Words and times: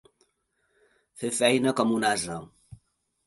Fer 1.23 1.29
feina 1.41 1.73
com 1.81 1.93
un 1.99 2.07
ase. 2.13 2.39